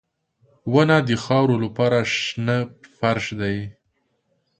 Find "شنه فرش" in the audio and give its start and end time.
2.19-3.25